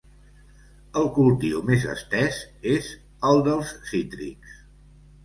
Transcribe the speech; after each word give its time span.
El 1.01 1.09
cultiu 1.17 1.59
més 1.67 1.85
estès 1.95 2.39
és 2.71 2.89
el 3.33 3.43
dels 3.49 3.75
cítrics. 3.91 4.57